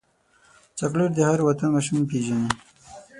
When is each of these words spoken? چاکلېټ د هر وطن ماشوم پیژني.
چاکلېټ 0.77 1.11
د 1.15 1.19
هر 1.29 1.39
وطن 1.47 1.69
ماشوم 1.73 1.99
پیژني. 2.09 2.49